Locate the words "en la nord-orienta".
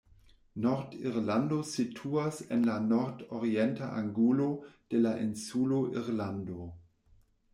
2.55-3.91